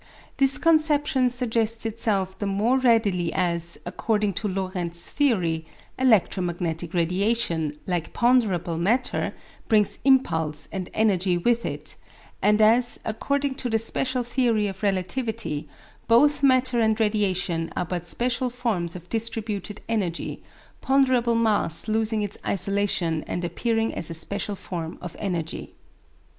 [0.39, 5.63] This conception suggests itself the more readily as, according to Lorentz's theory,
[5.99, 9.31] electromagnetic radiation, like ponderable matter,
[9.67, 11.97] brings impulse and energy with it,
[12.41, 15.69] and as, according to the special theory of relativity,
[16.07, 20.41] both matter and radiation are but special forms of distributed energy,
[20.81, 25.75] ponderable mass losing its isolation and appearing as a special form of energy.